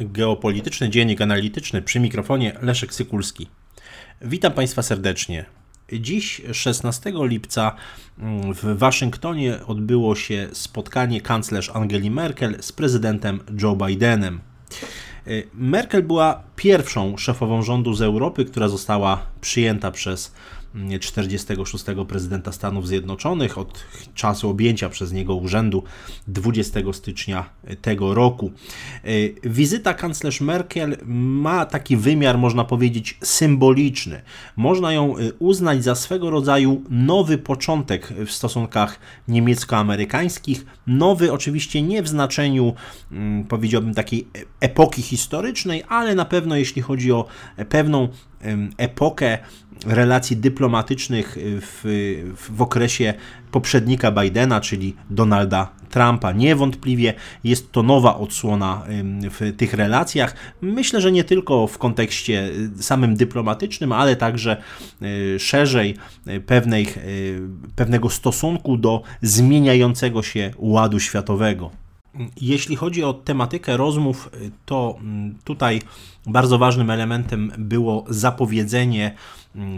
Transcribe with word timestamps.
Geopolityczny 0.00 0.90
Dziennik 0.90 1.20
Analityczny 1.20 1.82
przy 1.82 2.00
mikrofonie 2.00 2.52
Leszek 2.62 2.94
Sykulski. 2.94 3.48
Witam 4.22 4.52
Państwa 4.52 4.82
serdecznie. 4.82 5.44
Dziś, 5.92 6.42
16 6.52 7.12
lipca, 7.14 7.76
w 8.54 8.78
Waszyngtonie 8.78 9.58
odbyło 9.66 10.14
się 10.16 10.48
spotkanie 10.52 11.20
kanclerz 11.20 11.70
Angeli 11.74 12.10
Merkel 12.10 12.56
z 12.60 12.72
prezydentem 12.72 13.40
Joe 13.62 13.76
Bidenem. 13.76 14.40
Merkel 15.54 16.02
była 16.02 16.42
pierwszą 16.56 17.16
szefową 17.16 17.62
rządu 17.62 17.94
z 17.94 18.02
Europy, 18.02 18.44
która 18.44 18.68
została 18.68 19.26
przyjęta 19.40 19.90
przez 19.90 20.34
46. 21.00 21.84
prezydenta 22.08 22.52
Stanów 22.52 22.88
Zjednoczonych 22.88 23.58
od 23.58 23.84
czasu 24.14 24.50
objęcia 24.50 24.88
przez 24.88 25.12
niego 25.12 25.34
urzędu 25.34 25.82
20 26.28 26.80
stycznia 26.92 27.50
tego 27.82 28.14
roku. 28.14 28.52
E, 29.04 29.10
wizyta 29.50 29.94
kanclerz 29.94 30.40
Merkel 30.40 30.96
ma 31.06 31.66
taki 31.66 31.96
wymiar, 31.96 32.38
można 32.38 32.64
powiedzieć, 32.64 33.18
symboliczny. 33.22 34.22
Można 34.56 34.92
ją 34.92 35.16
e, 35.16 35.32
uznać 35.38 35.84
za 35.84 35.94
swego 35.94 36.30
rodzaju 36.30 36.82
nowy 36.90 37.38
początek 37.38 38.12
w 38.26 38.30
stosunkach 38.30 38.98
niemiecko-amerykańskich. 39.28 40.66
Nowy 40.86 41.32
oczywiście 41.32 41.82
nie 41.82 42.02
w 42.02 42.08
znaczeniu, 42.08 42.74
mm, 43.12 43.44
powiedziałbym, 43.44 43.94
takiej 43.94 44.28
epoki 44.60 45.02
historycznej, 45.02 45.82
ale 45.88 46.14
na 46.14 46.24
pewno 46.24 46.56
jeśli 46.56 46.82
chodzi 46.82 47.12
o 47.12 47.26
pewną 47.68 48.08
epokę 48.76 49.38
relacji 49.86 50.36
dyplomatycznych 50.36 51.36
w, 51.40 51.80
w 52.52 52.62
okresie 52.62 53.14
poprzednika 53.50 54.12
Bidena, 54.12 54.60
czyli 54.60 54.96
Donalda 55.10 55.72
Trumpa. 55.90 56.32
Niewątpliwie 56.32 57.14
jest 57.44 57.72
to 57.72 57.82
nowa 57.82 58.16
odsłona 58.16 58.84
w 59.30 59.52
tych 59.56 59.74
relacjach. 59.74 60.34
Myślę, 60.60 61.00
że 61.00 61.12
nie 61.12 61.24
tylko 61.24 61.66
w 61.66 61.78
kontekście 61.78 62.50
y, 62.78 62.82
samym 62.82 63.16
dyplomatycznym, 63.16 63.92
ale 63.92 64.16
także 64.16 64.56
y, 65.02 65.38
szerzej 65.38 65.96
y, 66.28 66.40
pewnej, 66.40 66.86
pewnego 67.76 68.10
stosunku 68.10 68.76
do 68.76 69.02
zmieniającego 69.22 70.22
się 70.22 70.50
ładu 70.58 71.00
światowego. 71.00 71.70
Jeśli 72.40 72.76
chodzi 72.76 73.04
o 73.04 73.12
tematykę 73.12 73.76
rozmów, 73.76 74.30
to 74.66 74.96
mm, 75.00 75.38
tutaj 75.44 75.82
bardzo 76.26 76.58
ważnym 76.58 76.90
elementem 76.90 77.52
było 77.58 78.04
zapowiedzenie 78.08 79.14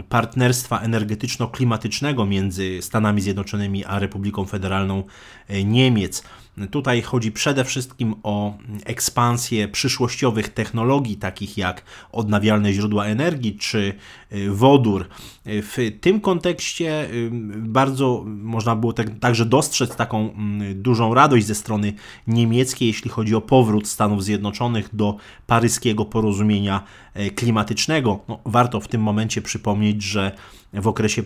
partnerstwa 0.09 0.79
energetyczno-klimatycznego 0.79 2.25
między 2.25 2.81
Stanami 2.81 3.21
Zjednoczonymi 3.21 3.85
a 3.85 3.99
Republiką 3.99 4.45
Federalną 4.45 5.03
e, 5.47 5.63
Niemiec. 5.63 6.23
Tutaj 6.71 7.01
chodzi 7.01 7.31
przede 7.31 7.65
wszystkim 7.65 8.15
o 8.23 8.57
ekspansję 8.85 9.67
przyszłościowych 9.67 10.49
technologii, 10.49 11.17
takich 11.17 11.57
jak 11.57 11.83
odnawialne 12.11 12.73
źródła 12.73 13.05
energii 13.05 13.57
czy 13.57 13.93
y, 14.33 14.51
wodór. 14.51 15.07
W 15.45 15.97
tym 16.01 16.21
kontekście 16.21 17.09
y, 17.11 17.29
bardzo 17.57 18.23
można 18.27 18.75
było 18.75 18.93
tak, 18.93 19.19
także 19.19 19.45
dostrzec 19.45 19.95
taką 19.95 20.33
mm, 20.33 20.81
dużą 20.81 21.13
radość 21.13 21.45
ze 21.45 21.55
strony 21.55 21.93
niemieckiej, 22.27 22.87
jeśli 22.87 23.09
chodzi 23.09 23.35
o 23.35 23.41
powrót 23.41 23.87
Stanów 23.87 24.23
Zjednoczonych 24.23 24.95
do 24.95 25.17
paryskiego 25.47 26.05
porozumienia 26.05 26.83
e, 27.13 27.29
klimatycznego. 27.29 28.19
No, 28.27 28.39
warto 28.45 28.79
w 28.79 28.87
tym 28.87 29.01
momencie 29.01 29.41
przypomnieć, 29.41 30.03
że 30.03 30.31
w 30.73 30.87
okresie 30.87 31.23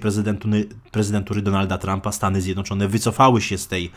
prezydentury 0.91 1.41
Donalda 1.41 1.77
Trumpa 1.77 2.11
Stany 2.11 2.41
Zjednoczone 2.41 2.87
wycofały 2.87 3.41
się 3.41 3.57
z 3.57 3.67
tej, 3.67 3.91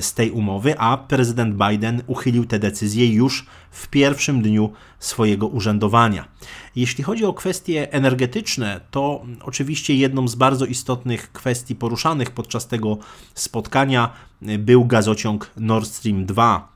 z 0.00 0.14
tej 0.14 0.30
umowy, 0.30 0.73
a 0.78 0.96
prezydent 0.96 1.54
Biden 1.68 2.02
uchylił 2.06 2.44
tę 2.44 2.58
decyzję 2.58 3.12
już 3.12 3.46
w 3.70 3.88
pierwszym 3.88 4.42
dniu 4.42 4.72
swojego 4.98 5.46
urzędowania. 5.46 6.28
Jeśli 6.76 7.04
chodzi 7.04 7.24
o 7.24 7.32
kwestie 7.32 7.92
energetyczne, 7.92 8.80
to 8.90 9.24
oczywiście 9.42 9.94
jedną 9.94 10.28
z 10.28 10.34
bardzo 10.34 10.66
istotnych 10.66 11.32
kwestii 11.32 11.74
poruszanych 11.74 12.30
podczas 12.30 12.66
tego 12.66 12.98
spotkania 13.34 14.12
był 14.58 14.84
gazociąg 14.84 15.50
Nord 15.56 15.88
Stream 15.88 16.26
2 16.26 16.73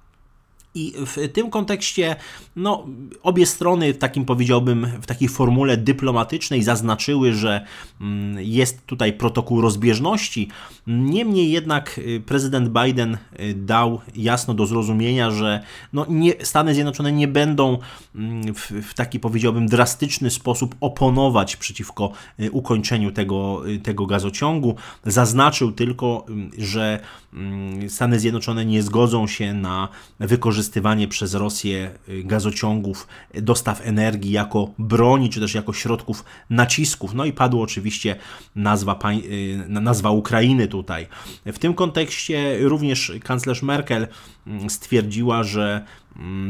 i 0.78 0.92
w 1.06 1.32
tym 1.32 1.50
kontekście 1.50 2.16
no, 2.56 2.86
obie 3.22 3.46
strony 3.46 3.94
w 3.94 3.98
takim 3.98 4.24
powiedziałbym, 4.24 4.86
w 5.02 5.06
takiej 5.06 5.28
formule 5.28 5.76
dyplomatycznej 5.76 6.62
zaznaczyły, 6.62 7.32
że 7.32 7.64
mm, 8.00 8.36
jest 8.40 8.86
tutaj 8.86 9.12
protokół 9.12 9.60
rozbieżności. 9.60 10.48
Niemniej 10.86 11.50
jednak 11.50 11.98
y, 11.98 12.22
prezydent 12.26 12.68
Biden 12.68 13.18
y, 13.40 13.54
dał 13.54 14.00
jasno 14.16 14.54
do 14.54 14.66
zrozumienia, 14.66 15.30
że 15.30 15.60
no, 15.92 16.06
nie, 16.08 16.32
Stany 16.42 16.74
Zjednoczone 16.74 17.12
nie 17.12 17.28
będą 17.28 17.78
mm, 18.14 18.54
w, 18.54 18.70
w 18.70 18.94
taki 18.94 19.20
powiedziałbym 19.20 19.66
drastyczny 19.66 20.30
sposób 20.30 20.74
oponować 20.80 21.56
przeciwko 21.56 22.12
y, 22.40 22.50
ukończeniu 22.50 23.12
tego, 23.12 23.62
tego 23.82 24.06
gazociągu. 24.06 24.74
Zaznaczył 25.04 25.72
tylko, 25.72 26.26
że 26.58 27.00
mm, 27.34 27.90
Stany 27.90 28.20
Zjednoczone 28.20 28.64
nie 28.64 28.82
zgodzą 28.82 29.26
się 29.26 29.54
na 29.54 29.88
wykorzystanie 30.20 30.67
wykorzystywanie 30.68 31.08
przez 31.08 31.34
Rosję 31.34 31.90
y, 32.08 32.22
gazociągów, 32.24 33.06
dostaw 33.34 33.80
energii 33.86 34.32
jako 34.32 34.70
broni, 34.78 35.30
czy 35.30 35.40
też 35.40 35.54
jako 35.54 35.72
środków 35.72 36.24
nacisków. 36.50 37.14
No 37.14 37.24
i 37.24 37.32
padła 37.32 37.62
oczywiście 37.62 38.16
nazwa, 38.56 38.98
y, 39.12 39.64
nazwa 39.68 40.10
Ukrainy 40.10 40.68
tutaj. 40.68 41.06
W 41.46 41.58
tym 41.58 41.74
kontekście 41.74 42.58
również 42.60 43.12
kanclerz 43.24 43.62
Merkel 43.62 44.08
mm, 44.46 44.70
stwierdziła, 44.70 45.42
że 45.42 45.84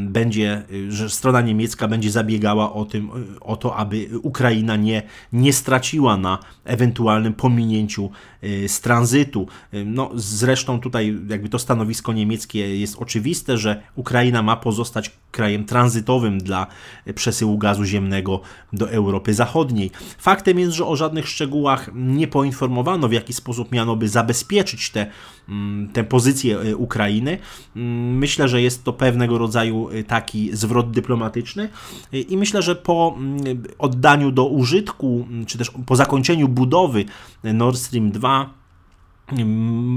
będzie, 0.07 0.63
y, 0.71 0.91
że 0.91 1.09
strona 1.09 1.41
niemiecka 1.41 1.87
będzie 1.87 2.11
zabiegała 2.11 2.73
o, 2.73 2.85
tym, 2.85 3.09
y, 3.35 3.39
o 3.39 3.57
to, 3.57 3.75
aby 3.75 4.09
Ukraina 4.23 4.75
nie, 4.75 5.03
nie 5.33 5.53
straciła 5.53 6.17
na 6.17 6.39
ewentualnym 6.65 7.33
pominięciu 7.33 8.09
y, 8.43 8.69
z 8.69 8.81
tranzytu. 8.81 9.47
No, 9.85 10.09
zresztą 10.15 10.79
tutaj 10.79 11.17
jakby 11.29 11.49
to 11.49 11.59
stanowisko 11.59 12.13
niemieckie 12.13 12.79
jest 12.79 12.95
oczywiste, 12.97 13.57
że 13.57 13.81
Ukraina 13.95 14.43
ma 14.43 14.55
pozostać 14.55 15.11
krajem 15.31 15.65
tranzytowym 15.65 16.37
dla 16.37 16.67
przesyłu 17.15 17.57
gazu 17.57 17.85
ziemnego 17.85 18.41
do 18.73 18.91
Europy 18.91 19.33
Zachodniej. 19.33 19.91
Faktem 20.17 20.59
jest, 20.59 20.73
że 20.73 20.85
o 20.85 20.95
żadnych 20.95 21.27
szczegółach 21.27 21.89
nie 21.93 22.27
poinformowano, 22.27 23.07
w 23.07 23.13
jaki 23.13 23.33
sposób 23.33 23.71
miano 23.71 23.95
by 23.95 24.09
zabezpieczyć 24.09 24.89
tę 24.89 24.99
te, 24.99 25.11
mm, 25.49 25.89
te 25.93 26.03
pozycję 26.03 26.77
Ukrainy. 26.77 27.37
Mm, 27.75 28.17
myślę, 28.17 28.47
że 28.47 28.61
jest 28.61 28.83
to 28.83 28.93
pewnego 28.93 29.37
rodzaju 29.37 29.58
rodzaju 29.59 29.89
y, 29.89 30.03
taki 30.03 30.55
zwrot 30.55 30.91
dyplomatyczny. 30.91 31.69
Y, 32.13 32.21
i 32.21 32.37
myślę, 32.37 32.61
że 32.61 32.75
po 32.75 33.15
mm, 33.17 33.63
oddaniu 33.77 34.31
do 34.31 34.45
użytku, 34.45 35.25
mm, 35.29 35.45
czy 35.45 35.57
też 35.57 35.71
po 35.85 35.95
zakończeniu 35.95 36.47
budowy 36.47 37.05
Nord 37.43 37.77
Stream 37.77 38.11
2 38.11 38.58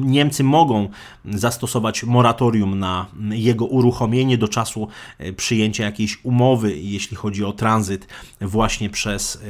Niemcy 0.04 0.44
mogą 0.44 0.88
zastosować 1.24 2.04
moratorium 2.04 2.78
na 2.78 3.06
jego 3.30 3.64
uruchomienie 3.64 4.38
do 4.38 4.48
czasu 4.48 4.88
e, 5.18 5.32
przyjęcia 5.32 5.84
jakiejś 5.84 6.24
umowy, 6.24 6.76
jeśli 6.76 7.16
chodzi 7.16 7.44
o 7.44 7.52
tranzyt 7.52 8.06
właśnie 8.40 8.90
przez 8.90 9.42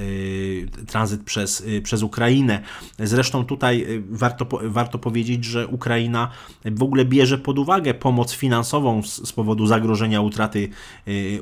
e, 0.82 0.86
tranzyt 0.86 1.22
przez, 1.22 1.64
e, 1.78 1.80
przez 1.80 2.02
Ukrainę. 2.02 2.60
Zresztą 2.98 3.44
tutaj 3.44 3.86
warto, 4.10 4.46
warto 4.62 4.98
powiedzieć, 4.98 5.44
że 5.44 5.66
Ukraina 5.66 6.30
w 6.64 6.82
ogóle 6.82 7.04
bierze 7.04 7.38
pod 7.38 7.58
uwagę 7.58 7.94
pomoc 7.94 8.32
finansową 8.32 9.02
z, 9.02 9.28
z 9.28 9.32
powodu 9.32 9.66
zagrożenia 9.66 10.20
utraty, 10.20 10.68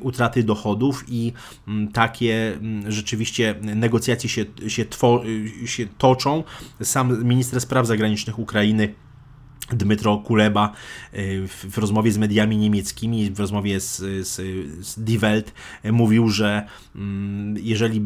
utraty 0.01 0.43
dochodów 0.43 1.05
i 1.07 1.33
takie 1.93 2.59
rzeczywiście 2.87 3.55
negocjacje 3.61 4.29
się, 4.29 4.45
się, 4.67 4.85
się 5.65 5.85
toczą. 5.97 6.43
Sam 6.83 7.23
minister 7.25 7.61
spraw 7.61 7.87
zagranicznych 7.87 8.30
Ukrainy 8.37 8.95
Dmytro 9.69 10.17
Kuleba 10.17 10.71
y, 11.13 11.47
w 11.47 11.77
rozmowie 11.77 12.11
z 12.11 12.17
mediami 12.17 12.57
niemieckimi, 12.57 13.31
w 13.31 13.39
rozmowie 13.39 13.79
z, 13.79 13.97
z, 14.27 14.35
z 14.85 15.03
Die 15.03 15.19
Welt 15.19 15.53
y, 15.85 15.91
mówił, 15.91 16.29
że 16.29 16.67
mm, 16.95 17.55
jeżeli 17.57 18.01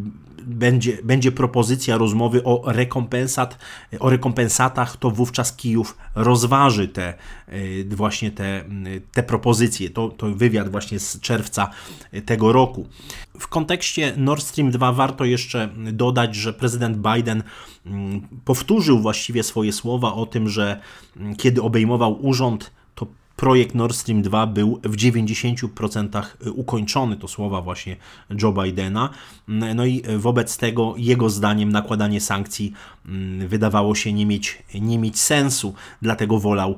będzie, 0.45 0.97
będzie 1.03 1.31
propozycja 1.31 1.97
rozmowy 1.97 2.43
o, 2.43 2.63
rekompensat, 2.65 3.57
o 3.99 4.09
rekompensatach, 4.09 4.97
to 4.97 5.11
wówczas 5.11 5.55
Kijów 5.55 5.97
rozważy 6.15 6.87
te 6.87 7.13
y, 7.53 7.87
właśnie 7.91 8.31
te, 8.31 8.63
te 9.11 9.23
propozycje. 9.23 9.89
To, 9.89 10.09
to 10.09 10.27
wywiad 10.27 10.69
właśnie 10.69 10.99
z 10.99 11.19
czerwca 11.19 11.69
tego 12.25 12.51
roku. 12.51 12.87
W 13.39 13.47
kontekście 13.47 14.13
Nord 14.17 14.43
Stream 14.43 14.71
2 14.71 14.91
warto 14.91 15.25
jeszcze 15.25 15.69
dodać, 15.93 16.35
że 16.35 16.53
prezydent 16.53 16.97
Biden 16.97 17.43
mm, 17.85 18.21
powtórzył 18.45 18.99
właściwie 18.99 19.43
swoje 19.43 19.73
słowa 19.73 20.13
o 20.13 20.25
tym, 20.25 20.49
że 20.49 20.79
mm, 21.17 21.35
kiedy 21.45 21.61
obejmował 21.61 22.25
urząd, 22.25 22.71
projekt 23.45 23.75
Nord 23.75 23.95
Stream 23.95 24.21
2 24.21 24.47
był 24.47 24.79
w 24.83 24.95
90% 24.95 26.23
ukończony, 26.53 27.17
to 27.17 27.27
słowa 27.27 27.61
właśnie 27.61 27.95
Joe 28.41 28.51
Bidena. 28.51 29.09
No 29.47 29.85
i 29.85 30.03
wobec 30.17 30.57
tego 30.57 30.93
jego 30.97 31.29
zdaniem 31.29 31.71
nakładanie 31.71 32.21
sankcji 32.21 32.73
mm, 33.05 33.47
wydawało 33.47 33.95
się 33.95 34.13
nie 34.13 34.25
mieć, 34.25 34.63
nie 34.81 34.97
mieć 34.97 35.19
sensu, 35.19 35.73
dlatego 36.01 36.39
wolał 36.39 36.75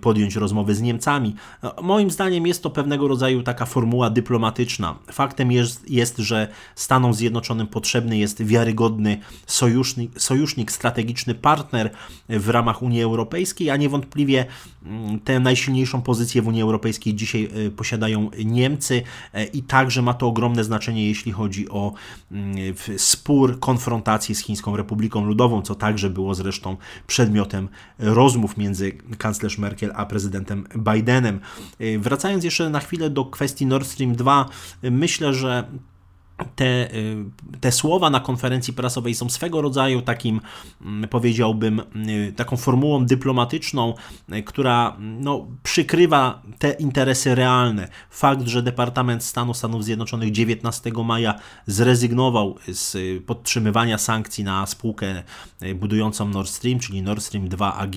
podjąć 0.00 0.36
rozmowy 0.36 0.74
z 0.74 0.80
Niemcami. 0.82 1.34
No, 1.62 1.74
moim 1.82 2.10
zdaniem 2.10 2.46
jest 2.46 2.62
to 2.62 2.70
pewnego 2.70 3.08
rodzaju 3.08 3.42
taka 3.42 3.66
formuła 3.66 4.10
dyplomatyczna. 4.10 4.98
Faktem 5.12 5.52
jest, 5.52 5.90
jest 5.90 6.18
że 6.18 6.48
Stanom 6.74 7.14
Zjednoczonym 7.14 7.66
potrzebny 7.66 8.18
jest 8.18 8.42
wiarygodny 8.42 9.18
sojusznik, 9.46 10.20
sojusznik, 10.20 10.72
strategiczny 10.72 11.34
partner 11.34 11.90
w 12.28 12.48
ramach 12.48 12.82
Unii 12.82 13.02
Europejskiej, 13.02 13.70
a 13.70 13.76
niewątpliwie 13.76 14.46
mm, 14.86 15.20
tę 15.20 15.40
najsilniejszą 15.40 16.02
pozycję 16.08 16.42
w 16.42 16.48
Unii 16.48 16.62
Europejskiej 16.62 17.14
dzisiaj 17.14 17.48
e, 17.66 17.70
posiadają 17.70 18.30
Niemcy 18.44 19.02
e, 19.32 19.44
i 19.44 19.62
także 19.62 20.02
ma 20.02 20.14
to 20.14 20.26
ogromne 20.26 20.64
znaczenie, 20.64 21.08
jeśli 21.08 21.32
chodzi 21.32 21.68
o 21.68 21.92
mm, 22.32 22.56
spór, 22.96 23.60
konfrontację 23.60 24.34
z 24.34 24.38
Chińską 24.38 24.76
Republiką 24.76 25.24
Ludową, 25.24 25.62
co 25.62 25.74
także 25.74 26.10
było 26.10 26.34
zresztą 26.34 26.76
przedmiotem 27.06 27.68
rozmów 27.98 28.56
między 28.56 28.92
kanclerz 29.18 29.58
Merkel 29.58 29.92
a 29.94 30.06
prezydentem 30.06 30.64
Bidenem. 30.76 31.40
E, 31.78 31.98
wracając 31.98 32.44
jeszcze 32.44 32.70
na 32.70 32.80
chwilę 32.80 33.10
do 33.10 33.24
kwestii 33.24 33.66
Nord 33.66 33.86
Stream 33.86 34.16
2, 34.16 34.48
myślę, 34.82 35.34
że 35.34 35.68
te, 36.56 36.94
y, 36.94 37.24
te 37.60 37.72
słowa 37.72 38.10
na 38.10 38.20
konferencji 38.20 38.72
prasowej 38.72 39.14
są 39.14 39.30
swego 39.30 39.62
rodzaju 39.62 40.02
takim, 40.02 40.40
mm, 40.80 41.08
powiedziałbym, 41.08 41.80
y, 41.80 42.32
taką 42.36 42.56
formułą 42.56 43.06
dyplomatyczną, 43.06 43.94
y, 44.32 44.42
która 44.42 44.96
no, 44.98 45.46
przykrywa 45.62 46.42
te 46.58 46.70
interesy 46.70 47.34
realne. 47.34 47.88
Fakt, 48.10 48.46
że 48.46 48.62
Departament 48.62 49.24
Stanu 49.24 49.54
Stanów 49.54 49.84
Zjednoczonych 49.84 50.32
19 50.32 51.04
maja 51.04 51.34
zrezygnował 51.66 52.56
z 52.68 52.96
podtrzymywania 53.24 53.98
sankcji 53.98 54.44
na 54.44 54.66
spółkę 54.66 55.22
budującą 55.74 56.28
Nord 56.28 56.48
Stream, 56.48 56.78
czyli 56.78 57.02
Nord 57.02 57.22
Stream 57.22 57.48
2 57.48 57.74
AG 57.74 57.96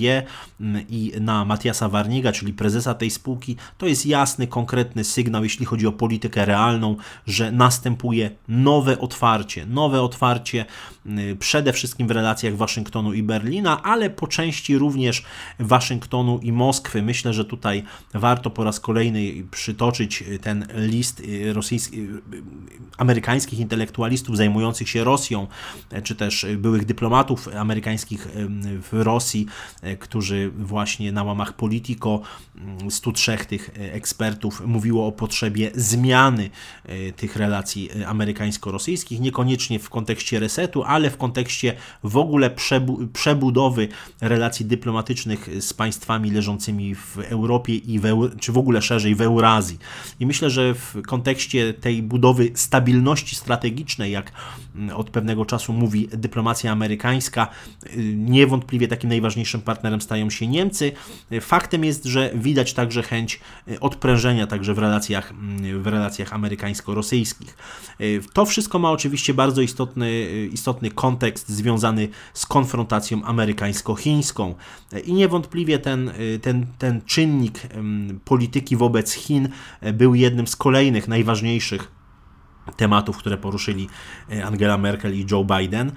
i 0.89 1.11
na 1.21 1.45
Matiasa 1.45 1.89
Warniga, 1.89 2.31
czyli 2.31 2.53
prezesa 2.53 2.93
tej 2.93 3.09
spółki, 3.09 3.55
to 3.77 3.87
jest 3.87 4.05
jasny, 4.05 4.47
konkretny 4.47 5.03
sygnał, 5.03 5.43
jeśli 5.43 5.65
chodzi 5.65 5.87
o 5.87 5.91
politykę 5.91 6.45
realną, 6.45 6.95
że 7.25 7.51
następuje 7.51 8.30
nowe 8.47 8.99
otwarcie, 8.99 9.65
nowe 9.65 10.01
otwarcie 10.01 10.65
y, 11.05 11.35
przede 11.39 11.73
wszystkim 11.73 12.07
w 12.07 12.11
relacjach 12.11 12.55
Waszyngtonu 12.55 13.13
i 13.13 13.23
Berlina, 13.23 13.83
ale 13.83 14.09
po 14.09 14.27
części 14.27 14.77
również 14.77 15.23
Waszyngtonu 15.59 16.39
i 16.43 16.51
Moskwy. 16.51 17.01
Myślę, 17.01 17.33
że 17.33 17.45
tutaj 17.45 17.83
warto 18.13 18.49
po 18.49 18.63
raz 18.63 18.79
kolejny 18.79 19.43
przytoczyć 19.51 20.23
ten 20.41 20.67
list 20.75 21.19
y, 21.19 21.23
y, 21.23 21.53
amerykańskich 22.97 23.59
intelektualistów 23.59 24.37
zajmujących 24.37 24.89
się 24.89 25.03
Rosją, 25.03 25.47
czy 26.03 26.15
też 26.15 26.45
byłych 26.57 26.85
dyplomatów 26.85 27.47
amerykańskich 27.55 28.27
w 28.59 28.89
Rosji, 28.91 29.45
którzy 29.99 30.51
właśnie 30.57 31.11
na 31.11 31.23
łamach 31.23 31.53
Politico 31.53 32.21
103 32.89 33.37
tych 33.37 33.71
ekspertów 33.75 34.61
mówiło 34.65 35.07
o 35.07 35.11
potrzebie 35.11 35.71
zmiany 35.75 36.49
tych 37.15 37.35
relacji 37.35 37.89
amerykańskich 38.05 38.20
amerykańsko-rosyjskich, 38.21 39.19
niekoniecznie 39.19 39.79
w 39.79 39.89
kontekście 39.89 40.39
resetu, 40.39 40.83
ale 40.83 41.09
w 41.09 41.17
kontekście 41.17 41.73
w 42.03 42.17
ogóle 42.17 42.49
przebu 42.49 43.07
przebudowy 43.13 43.87
relacji 44.21 44.65
dyplomatycznych 44.65 45.49
z 45.59 45.73
państwami 45.73 46.31
leżącymi 46.31 46.95
w 46.95 47.17
Europie 47.17 47.75
i 47.75 47.99
w, 47.99 48.05
czy 48.39 48.51
w 48.51 48.57
ogóle 48.57 48.81
szerzej 48.81 49.15
w 49.15 49.21
Eurazji. 49.21 49.77
I 50.19 50.25
myślę, 50.25 50.49
że 50.49 50.73
w 50.73 51.01
kontekście 51.07 51.73
tej 51.73 52.03
budowy 52.03 52.51
stabilności 52.53 53.35
strategicznej, 53.35 54.11
jak 54.11 54.31
mm, 54.75 54.95
od 54.95 55.09
pewnego 55.09 55.45
czasu 55.45 55.73
mówi 55.73 56.07
dyplomacja 56.07 56.71
amerykańska, 56.71 57.47
y, 57.85 58.15
niewątpliwie 58.15 58.87
takim 58.87 59.09
najważniejszym 59.09 59.61
partnerem 59.61 60.01
stają 60.01 60.29
się 60.29 60.47
Niemcy. 60.47 60.91
Faktem 61.41 61.83
jest, 61.83 62.05
że 62.05 62.31
widać 62.35 62.73
także 62.73 63.03
chęć 63.03 63.39
y, 63.67 63.79
odprężenia 63.79 64.47
także 64.47 64.73
w 64.73 64.77
relacjach, 64.77 65.31
mm, 65.31 65.83
w 65.83 65.87
relacjach 65.87 66.33
amerykańsko-rosyjskich. 66.33 67.57
Y, 68.19 68.21
to 68.33 68.45
wszystko 68.45 68.79
ma 68.79 68.91
oczywiście 68.91 69.33
bardzo 69.33 69.61
istotny, 69.61 70.27
istotny 70.53 70.91
kontekst 70.91 71.49
związany 71.49 72.09
z 72.33 72.45
konfrontacją 72.45 73.23
amerykańsko-chińską 73.23 74.55
i 75.05 75.13
niewątpliwie 75.13 75.79
ten, 75.79 76.11
ten, 76.41 76.65
ten 76.77 77.01
czynnik 77.05 77.59
polityki 78.25 78.77
wobec 78.77 79.13
Chin 79.13 79.49
był 79.93 80.15
jednym 80.15 80.47
z 80.47 80.55
kolejnych 80.55 81.07
najważniejszych 81.07 81.91
tematów, 82.77 83.17
które 83.17 83.37
poruszyli 83.37 83.89
Angela 84.45 84.77
Merkel 84.77 85.15
i 85.15 85.25
Joe 85.31 85.43
Biden. 85.43 85.91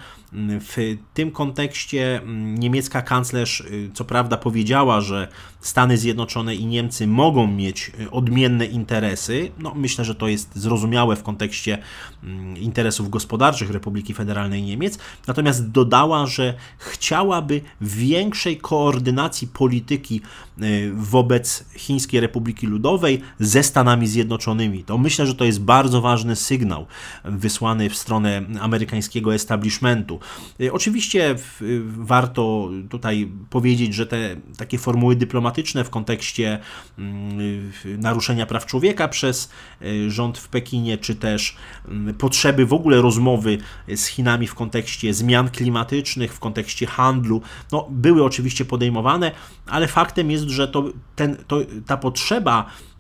W 0.60 0.96
tym 1.14 1.30
kontekście 1.30 2.16
mm, 2.16 2.58
niemiecka 2.58 3.02
kanclerz 3.02 3.60
y, 3.60 3.90
co 3.94 4.04
prawda 4.04 4.36
powiedziała, 4.36 5.00
że 5.00 5.28
Stany 5.60 5.98
Zjednoczone 5.98 6.54
i 6.54 6.66
Niemcy 6.66 7.06
mogą 7.06 7.46
mieć 7.46 7.92
y, 8.00 8.10
odmienne 8.10 8.66
interesy. 8.66 9.50
No, 9.58 9.74
myślę, 9.74 10.04
że 10.04 10.14
to 10.14 10.28
jest 10.28 10.50
zrozumiałe 10.54 11.16
w 11.16 11.22
kontekście 11.22 11.78
mm, 12.22 12.56
interesów 12.56 13.10
gospodarczych 13.10 13.70
Republiki 13.70 14.14
Federalnej 14.14 14.62
Niemiec. 14.62 14.98
Natomiast 15.26 15.70
dodała, 15.70 16.26
że 16.26 16.54
chciałaby 16.78 17.60
większej 17.80 18.56
koordynacji 18.56 19.48
polityki 19.48 20.20
y, 20.62 20.92
wobec 20.94 21.64
Chińskiej 21.76 22.20
Republiki 22.20 22.66
Ludowej 22.66 23.20
ze 23.38 23.62
Stanami 23.62 24.06
Zjednoczonymi. 24.06 24.84
To 24.84 24.98
myślę, 24.98 25.26
że 25.26 25.34
to 25.34 25.44
jest 25.44 25.60
bardzo 25.60 26.00
ważny 26.00 26.36
sygnał 26.36 26.86
wysłany 27.24 27.90
w 27.90 27.96
stronę 27.96 28.42
amerykańskiego 28.60 29.34
establishmentu. 29.34 30.20
Y, 30.60 30.72
oczywiście 30.72 31.36
warto 31.84 32.70
tutaj 32.90 33.28
powiedzieć, 33.50 33.94
że 33.94 34.06
te 34.06 34.36
takie 34.56 34.78
formuły 34.78 35.16
dyplomatyczne 35.16 35.84
w 35.84 35.90
kontekście 35.90 36.58
mm, 36.98 37.72
naruszenia 37.98 38.46
praw 38.46 38.66
człowieka 38.66 39.08
przez 39.08 39.50
y, 39.82 40.10
rząd 40.10 40.38
w 40.38 40.48
Pekinie, 40.48 40.98
czy 40.98 41.14
też 41.14 41.56
mm, 41.88 42.14
potrzeby 42.14 42.66
w 42.66 42.72
ogóle 42.72 43.02
rozmowy 43.02 43.58
z 43.96 44.06
Chinami 44.06 44.46
w 44.46 44.54
kontekście 44.54 45.14
zmian 45.14 45.50
klimatycznych, 45.50 46.34
w 46.34 46.38
kontekście 46.38 46.86
handlu, 46.86 47.42
no, 47.72 47.86
były 47.90 48.24
oczywiście 48.24 48.64
podejmowane, 48.64 49.32
ale 49.66 49.88
faktem 49.88 50.30
jest, 50.30 50.44
że 50.44 50.68
to, 50.68 50.84
ten, 51.16 51.36
to, 51.46 51.60
ta 51.86 51.96
potrzeba 51.96 52.66
y, 52.66 52.93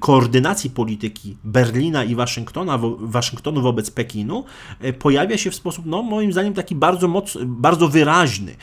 koordynacji 0.00 0.70
polityki 0.70 1.36
Berlina 1.44 2.04
i 2.04 2.14
Waszyngtona, 2.14 2.78
Waszyngtonu 2.98 3.62
wobec 3.62 3.90
Pekinu 3.90 4.44
y, 4.84 4.92
pojawia 4.92 5.38
się 5.38 5.50
w 5.50 5.54
sposób, 5.54 5.86
no, 5.86 6.02
moim 6.02 6.32
zdaniem, 6.32 6.54
taki 6.54 6.74
bardzo, 6.74 7.08
moc, 7.08 7.38
bardzo 7.46 7.88
wyraźny 7.88 8.52
y, 8.52 8.56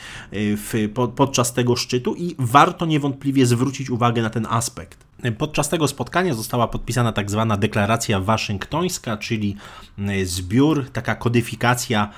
w, 0.56 0.74
podczas 1.16 1.52
tego 1.52 1.76
szczytu 1.76 2.14
i 2.14 2.34
warto 2.38 2.86
niewątpliwie 2.86 3.46
zwrócić 3.46 3.90
uwagę 3.90 4.22
na 4.22 4.30
ten 4.30 4.46
aspekt. 4.50 5.07
Podczas 5.38 5.68
tego 5.68 5.88
spotkania 5.88 6.34
została 6.34 6.68
podpisana 6.68 7.12
tak 7.12 7.30
zwana 7.30 7.56
deklaracja 7.56 8.20
waszyngtońska, 8.20 9.16
czyli 9.16 9.56
zbiór, 10.24 10.90
taka 10.90 11.14
kodyfikacja 11.14 12.10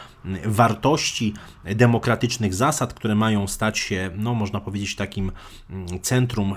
wartości, 0.46 1.34
demokratycznych 1.64 2.54
zasad, 2.54 2.94
które 2.94 3.14
mają 3.14 3.46
stać 3.48 3.78
się, 3.78 4.10
no 4.16 4.34
można 4.34 4.60
powiedzieć, 4.60 4.96
takim 4.96 5.32
centrum 6.02 6.54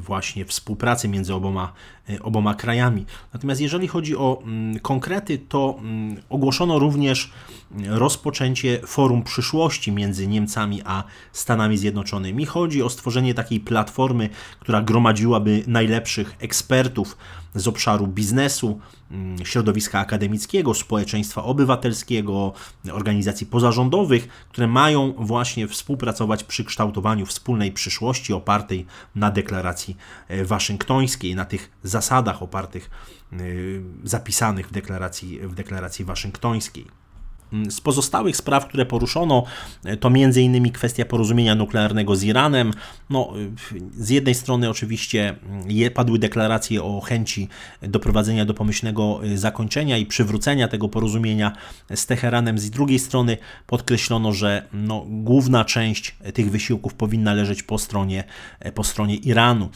właśnie 0.00 0.44
współpracy 0.44 1.08
między 1.08 1.34
oboma, 1.34 1.72
oboma 2.20 2.54
krajami. 2.54 3.06
Natomiast 3.32 3.60
jeżeli 3.60 3.88
chodzi 3.88 4.16
o 4.16 4.42
konkrety, 4.82 5.38
to 5.38 5.80
ogłoszono 6.28 6.78
również 6.78 7.32
rozpoczęcie 7.88 8.80
forum 8.86 9.22
przyszłości 9.22 9.92
między 9.92 10.26
Niemcami 10.26 10.82
a 10.84 11.04
Stanami 11.32 11.78
Zjednoczonymi. 11.78 12.46
Chodzi 12.46 12.82
o 12.82 12.90
stworzenie 12.90 13.34
takiej 13.34 13.60
platformy, 13.60 14.28
która 14.60 14.82
gromadziłaby 14.82 15.62
najlepszych 15.66 16.36
ekspertów 16.38 17.16
z 17.54 17.68
obszaru 17.68 18.06
biznesu, 18.06 18.80
mm, 19.10 19.44
środowiska 19.44 19.98
akademickiego, 19.98 20.74
społeczeństwa 20.74 21.44
obywatelskiego, 21.44 22.52
organizacji 22.92 23.46
pozarządowych, 23.46 24.28
które 24.48 24.66
mają 24.66 25.12
właśnie 25.18 25.68
współpracować 25.68 26.44
przy 26.44 26.64
kształtowaniu 26.64 27.26
wspólnej 27.26 27.72
przyszłości 27.72 28.32
opartej 28.32 28.86
na 29.14 29.30
deklaracji 29.30 29.96
e, 30.28 30.44
waszyngtońskiej, 30.44 31.34
na 31.34 31.44
tych 31.44 31.70
zasadach 31.82 32.42
opartych, 32.42 32.90
e, 33.32 33.36
zapisanych 34.04 34.68
w 34.68 34.72
deklaracji, 34.72 35.40
w 35.40 35.54
deklaracji 35.54 36.04
waszyngtońskiej. 36.04 37.05
Mm, 37.52 37.70
z 37.70 37.80
pozostałych 37.80 38.36
spraw, 38.36 38.66
które 38.68 38.86
poruszono, 38.86 39.44
e, 39.84 39.96
to 39.96 40.08
m.in. 40.08 40.72
kwestia 40.72 41.04
porozumienia 41.04 41.54
nuklearnego 41.54 42.16
z 42.16 42.22
Iranem. 42.22 42.72
No, 43.10 43.32
z 43.98 44.10
jednej 44.10 44.34
strony 44.34 44.70
oczywiście 44.70 45.28
mm, 45.28 45.92
padły 45.94 46.18
deklaracje 46.18 46.82
o 46.82 47.00
chęci 47.00 47.48
doprowadzenia 47.82 48.44
do 48.44 48.54
pomyślnego 48.54 49.20
e, 49.24 49.38
zakończenia 49.38 49.98
i 49.98 50.06
przywrócenia 50.06 50.68
tego 50.68 50.88
porozumienia 50.88 51.52
z 51.94 52.06
Teheranem. 52.06 52.58
Z 52.58 52.70
drugiej 52.70 52.98
strony 52.98 53.36
podkreślono, 53.66 54.32
że 54.32 54.68
no, 54.72 55.06
główna 55.08 55.64
część 55.64 56.16
tych 56.34 56.50
wysiłków 56.50 56.94
powinna 56.94 57.34
leżeć 57.34 57.62
po 57.62 57.78
stronie, 57.78 58.24
e, 58.60 58.72
po 58.72 58.84
stronie 58.84 59.16
Iranu. 59.16 59.68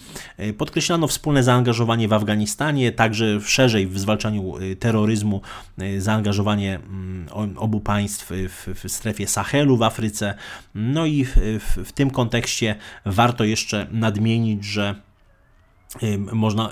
Podkreślano 0.58 1.06
wspólne 1.06 1.42
zaangażowanie 1.42 2.08
w 2.08 2.12
Afganistanie, 2.12 2.92
także 2.92 3.40
szerzej 3.40 3.86
w 3.86 3.98
zwalczaniu 3.98 4.54
terroryzmu, 4.78 5.40
zaangażowanie 5.98 6.74
mm, 6.74 7.59
obu 7.60 7.80
państw 7.80 8.30
w, 8.30 8.74
w 8.84 8.92
strefie 8.92 9.26
Sahelu 9.26 9.76
w 9.76 9.82
Afryce. 9.82 10.34
No 10.74 11.06
i 11.06 11.24
w, 11.24 11.36
w, 11.36 11.88
w 11.88 11.92
tym 11.92 12.10
kontekście 12.10 12.74
warto 13.06 13.44
jeszcze 13.44 13.86
nadmienić, 13.90 14.64
że 14.64 14.94
można 16.32 16.70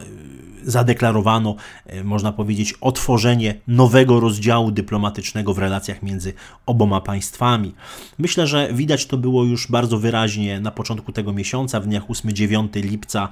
zadeklarowano, 0.63 1.57
można 2.05 2.33
powiedzieć, 2.33 2.75
otworzenie 2.81 3.61
nowego 3.67 4.21
rozdziału 4.21 4.71
dyplomatycznego 4.71 5.55
w 5.55 5.59
relacjach 5.59 6.03
między 6.03 6.33
oboma 6.67 7.01
państwami. 7.01 7.75
Myślę, 8.19 8.47
że 8.47 8.69
widać 8.73 9.07
to 9.07 9.17
było 9.17 9.45
już 9.45 9.71
bardzo 9.71 9.99
wyraźnie 9.99 10.61
na 10.61 10.71
początku 10.71 11.13
tego 11.13 11.33
miesiąca, 11.33 11.81
w 11.81 11.87
dniach 11.87 12.07
8-9 12.07 12.85
lipca, 12.85 13.29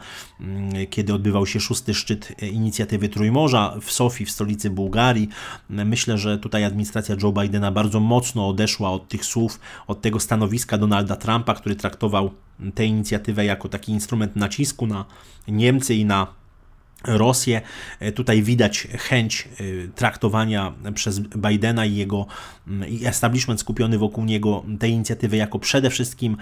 kiedy 0.90 1.14
odbywał 1.14 1.46
się 1.46 1.60
szósty 1.60 1.94
szczyt 1.94 2.42
inicjatywy 2.42 3.08
Trójmorza 3.08 3.76
w 3.80 3.92
Sofii, 3.92 4.24
w 4.24 4.30
stolicy 4.30 4.70
Bułgarii. 4.70 5.28
Myślę, 5.70 6.18
że 6.18 6.38
tutaj 6.38 6.64
administracja 6.64 7.16
Joe 7.22 7.32
Bidena 7.32 7.72
bardzo 7.72 8.00
mocno 8.00 8.48
odeszła 8.48 8.90
od 8.90 9.08
tych 9.08 9.24
słów, 9.24 9.60
od 9.86 10.00
tego 10.00 10.20
stanowiska 10.20 10.78
Donalda 10.78 11.16
Trumpa, 11.16 11.54
który 11.54 11.76
traktował 11.76 12.30
tę 12.74 12.84
inicjatywę 12.86 13.44
jako 13.44 13.68
taki 13.68 13.92
instrument 13.92 14.36
nacisku 14.36 14.86
na 14.86 15.04
Niemcy 15.48 15.94
i 15.94 16.04
na 16.04 16.26
Rosję. 17.04 17.62
E, 18.00 18.12
tutaj 18.12 18.42
widać 18.42 18.88
chęć 18.98 19.48
e, 19.48 19.88
traktowania 19.88 20.72
przez 20.94 21.20
Bidena 21.20 21.86
i 21.86 21.96
jego 21.96 22.26
mm, 22.66 22.88
establishment 23.04 23.60
skupiony 23.60 23.98
wokół 23.98 24.24
niego 24.24 24.64
tej 24.78 24.90
inicjatywy 24.90 25.36
jako 25.36 25.58
przede 25.58 25.90
wszystkim 25.90 26.36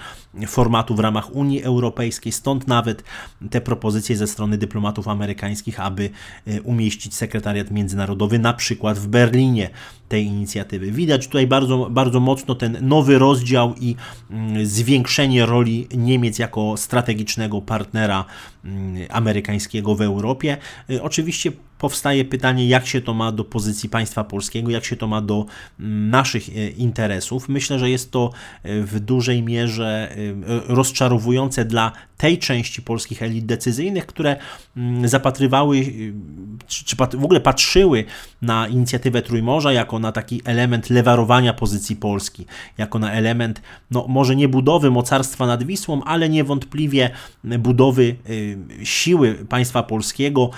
formatu 0.46 0.94
w 0.94 0.98
ramach 0.98 1.34
Unii 1.34 1.62
Europejskiej. 1.62 2.32
Stąd 2.32 2.68
nawet 2.68 3.04
te 3.50 3.60
propozycje 3.60 4.16
ze 4.16 4.26
strony 4.26 4.58
dyplomatów 4.58 5.08
amerykańskich, 5.08 5.80
aby 5.80 6.10
e, 6.46 6.62
umieścić 6.62 7.14
sekretariat 7.14 7.70
międzynarodowy 7.70 8.38
na 8.38 8.52
przykład 8.52 8.98
w 8.98 9.06
Berlinie 9.06 9.70
tej 10.08 10.26
inicjatywy. 10.26 10.90
Widać 10.90 11.26
tutaj 11.26 11.46
bardzo, 11.46 11.90
bardzo 11.90 12.20
mocno 12.20 12.54
ten 12.54 12.78
nowy 12.80 13.18
rozdział 13.18 13.74
i 13.80 13.96
mm, 14.30 14.66
zwiększenie 14.66 15.46
roli 15.46 15.88
Niemiec 15.96 16.38
jako 16.38 16.76
strategicznego 16.76 17.62
partnera 17.62 18.24
mm, 18.64 18.96
amerykańskiego 19.10 19.94
w 19.94 20.02
Europie. 20.02 20.53
Y, 20.90 21.02
oczywiście 21.02 21.52
powstaje 21.78 22.24
pytanie, 22.24 22.68
jak 22.68 22.86
się 22.86 23.00
to 23.00 23.14
ma 23.14 23.32
do 23.32 23.44
pozycji 23.44 23.88
państwa 23.88 24.24
polskiego, 24.24 24.70
jak 24.70 24.84
się 24.84 24.96
to 24.96 25.06
ma 25.06 25.20
do 25.20 25.46
mm, 25.80 26.10
naszych 26.10 26.48
e, 26.48 26.68
interesów. 26.68 27.48
Myślę, 27.48 27.78
że 27.78 27.90
jest 27.90 28.10
to 28.10 28.30
e, 28.62 28.80
w 28.80 29.00
dużej 29.00 29.42
mierze 29.42 30.16
rozczarowujące 30.68 31.64
dla 31.64 31.92
tej 32.24 32.38
części 32.38 32.82
polskich 32.82 33.22
elit 33.22 33.46
decyzyjnych, 33.46 34.06
które 34.06 34.36
mm, 34.76 35.08
zapatrywały, 35.08 35.84
czy 36.68 36.96
w 36.96 37.24
ogóle 37.24 37.40
patrzyły 37.40 38.04
na 38.42 38.68
inicjatywę 38.68 39.22
Trójmorza 39.22 39.72
jako 39.72 39.98
na 39.98 40.12
taki 40.12 40.42
element 40.44 40.90
lewarowania 40.90 41.52
pozycji 41.52 41.96
Polski, 41.96 42.46
jako 42.78 42.98
na 42.98 43.12
element, 43.12 43.62
no 43.90 44.06
może 44.08 44.36
nie 44.36 44.48
budowy 44.48 44.90
mocarstwa 44.90 45.46
nad 45.46 45.62
Wisłą, 45.62 46.04
ale 46.04 46.28
niewątpliwie 46.28 47.10
budowy 47.44 48.16
siły 48.82 49.34
państwa 49.34 49.82
polskiego 49.82 50.50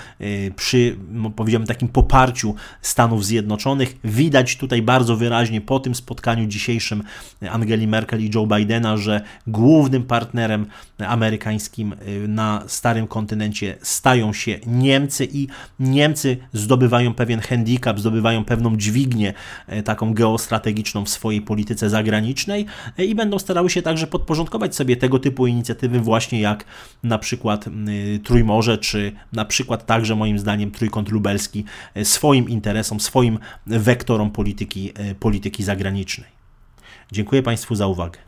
przy 0.55 0.97
powiedziałbym, 1.35 1.67
takim 1.67 1.87
poparciu 1.87 2.55
Stanów 2.81 3.25
Zjednoczonych. 3.25 3.97
Widać 4.03 4.57
tutaj 4.57 4.81
bardzo 4.81 5.17
wyraźnie 5.17 5.61
po 5.61 5.79
tym 5.79 5.95
spotkaniu 5.95 6.45
dzisiejszym 6.45 7.03
Angeli 7.49 7.87
Merkel 7.87 8.25
i 8.25 8.31
Joe 8.35 8.47
Bidena, 8.47 8.97
że 8.97 9.21
głównym 9.47 10.03
partnerem 10.03 10.65
amerykańskim 10.99 11.56
y, 12.07 12.27
na 12.27 12.63
starym 12.67 13.07
kontynencie 13.07 13.77
stają 13.81 14.33
się 14.33 14.59
Niemcy 14.67 15.27
i 15.31 15.47
Niemcy 15.79 16.37
zdobywają 16.53 17.13
pewien 17.13 17.39
handicap, 17.39 17.99
zdobywają 17.99 18.45
pewną 18.45 18.77
dźwignię 18.77 19.33
y, 19.73 19.83
taką 19.83 20.13
geostrategiczną 20.13 21.05
w 21.05 21.09
swojej 21.09 21.41
polityce 21.41 21.89
zagranicznej 21.89 22.65
y, 22.99 23.05
i 23.05 23.15
będą 23.15 23.39
starały 23.39 23.69
się 23.69 23.81
także 23.81 24.07
podporządkować 24.07 24.75
sobie 24.75 24.97
tego 24.97 25.19
typu 25.19 25.47
inicjatywy 25.47 25.99
właśnie 25.99 26.41
jak 26.41 26.65
na 27.03 27.17
przykład 27.17 27.65
Trójmorze, 28.23 28.77
czy 28.77 29.11
na 29.33 29.45
przykład 29.45 29.85
także 29.85 30.15
moim 30.15 30.39
zdaniem 30.39 30.71
Trójkąt 30.71 31.09
lubelski 31.09 31.65
swoim 32.03 32.49
interesom, 32.49 32.99
swoim 32.99 33.39
wektorom 33.67 34.31
polityki, 34.31 34.93
polityki 35.19 35.63
zagranicznej. 35.63 36.29
Dziękuję 37.11 37.43
Państwu 37.43 37.75
za 37.75 37.87
uwagę. 37.87 38.26